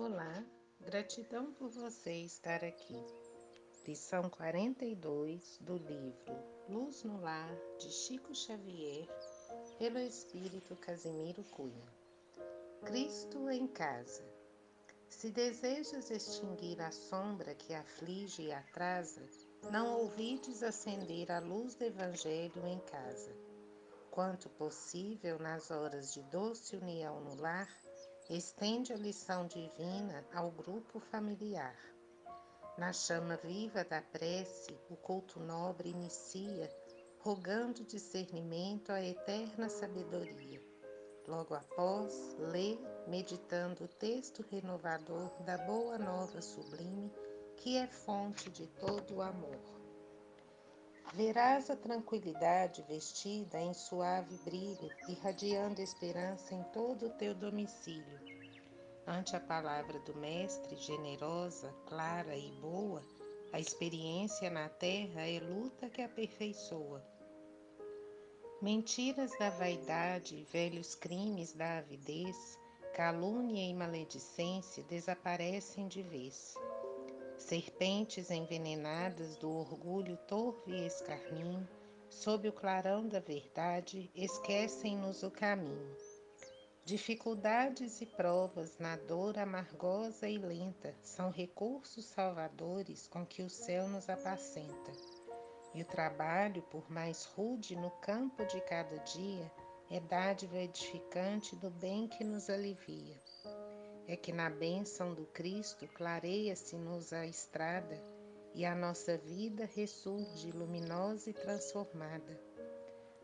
[0.00, 0.44] Olá,
[0.80, 3.04] gratidão por você estar aqui.
[3.84, 6.36] Lição 42 do livro
[6.68, 9.08] Luz no Lar de Chico Xavier,
[9.76, 11.92] pelo Espírito Casimiro Cunha.
[12.84, 14.22] Cristo em casa.
[15.08, 19.26] Se desejas extinguir a sombra que aflige e atrasa,
[19.72, 23.34] não ouvides acender a luz do Evangelho em casa.
[24.12, 27.68] Quanto possível, nas horas de doce união no lar,
[28.36, 31.76] estende a lição divina ao grupo familiar.
[32.76, 36.70] Na chama viva da prece, o culto nobre inicia,
[37.20, 40.62] rogando discernimento à eterna sabedoria.
[41.26, 47.12] Logo após, lê, meditando o texto renovador da Boa Nova Sublime,
[47.56, 49.77] que é fonte de todo o amor.
[51.14, 58.20] Verás a tranquilidade vestida em suave brilho, irradiando esperança em todo o teu domicílio.
[59.06, 63.02] Ante a palavra do Mestre, generosa, clara e boa,
[63.52, 67.02] a experiência na terra é luta que aperfeiçoa.
[68.60, 72.58] Mentiras da vaidade, velhos crimes da avidez,
[72.94, 76.54] calúnia e maledicência desaparecem de vez.
[77.38, 81.66] Serpentes envenenadas do orgulho torvo e escarninho,
[82.10, 85.96] sob o clarão da verdade, esquecem-nos o caminho.
[86.84, 93.88] Dificuldades e provas na dor amargosa e lenta são recursos salvadores com que o céu
[93.88, 94.92] nos apacenta.
[95.72, 99.50] E o trabalho, por mais rude no campo de cada dia,
[99.90, 103.16] é dádiva edificante do bem que nos alivia
[104.08, 108.02] é que na bênção do Cristo clareia-se-nos a estrada
[108.54, 112.40] e a nossa vida ressurge luminosa e transformada.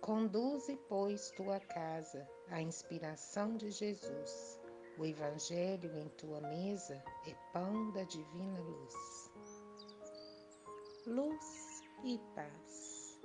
[0.00, 4.60] Conduze, pois, tua casa à inspiração de Jesus.
[4.98, 9.30] O Evangelho em tua mesa é pão da divina luz.
[11.06, 13.20] Luz e paz.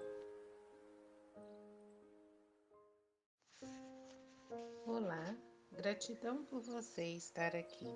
[4.85, 5.35] Olá
[5.71, 7.95] Gratidão por você estar aqui.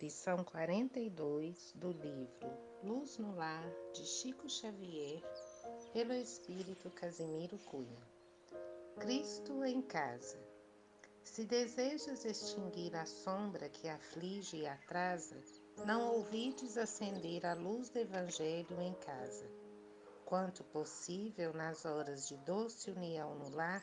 [0.00, 2.50] Lição 42 do livro
[2.82, 3.64] Luz no Lar
[3.94, 5.22] de Chico Xavier,
[5.92, 8.06] pelo Espírito Casimiro Cunha.
[8.98, 10.38] Cristo em casa.
[11.22, 15.40] Se desejas extinguir a sombra que aflige e atrasa,
[15.86, 19.50] não ouvides acender a luz do Evangelho em casa.
[20.24, 23.82] Quanto possível, nas horas de doce união no lar,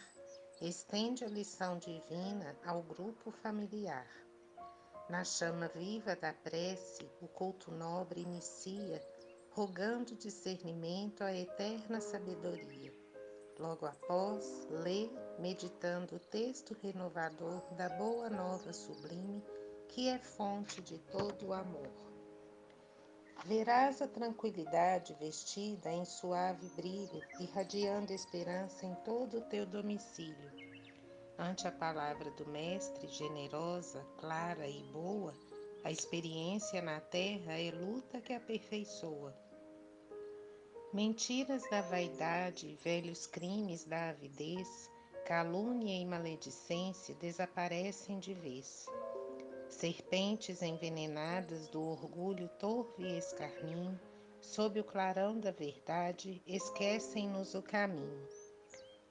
[0.62, 4.08] estende a lição divina ao grupo familiar.
[5.10, 9.02] Na chama viva da prece, o culto nobre inicia,
[9.52, 12.94] rogando discernimento à eterna sabedoria.
[13.60, 15.10] Logo após, lê,
[15.40, 19.44] meditando o texto renovador da Boa Nova Sublime,
[19.88, 22.07] que é fonte de todo o amor.
[23.46, 30.52] Verás a tranquilidade vestida em suave brilho, irradiando esperança em todo o teu domicílio.
[31.40, 35.34] Ante a palavra do Mestre, generosa, clara e boa,
[35.84, 39.34] a experiência na terra é luta que aperfeiçoa.
[40.92, 44.90] Mentiras da vaidade, velhos crimes da avidez,
[45.26, 48.86] calúnia e maledicência desaparecem de vez.
[49.70, 54.00] Serpentes envenenadas do orgulho torvo e escarninho,
[54.42, 58.28] sob o clarão da verdade, esquecem-nos o caminho.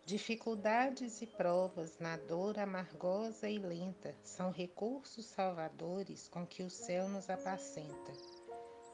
[0.04, 7.08] Dificuldades e provas na dor amargosa e lenta são recursos salvadores com que o céu
[7.08, 8.12] nos apacenta.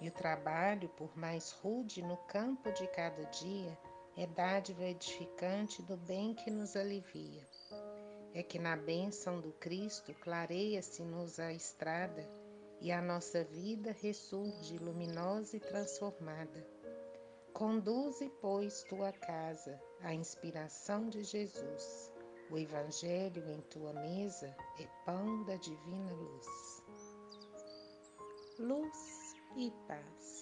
[0.00, 3.78] E o trabalho, por mais rude no campo de cada dia,
[4.16, 7.46] é dádiva edificante do bem que nos alivia
[8.34, 12.28] é que na bênção do Cristo clareia-se-nos a estrada
[12.80, 16.66] e a nossa vida ressurge luminosa e transformada.
[17.52, 22.10] Conduze, pois, tua casa à inspiração de Jesus.
[22.50, 26.82] O Evangelho em tua mesa é pão da divina luz.
[28.58, 30.41] Luz e paz.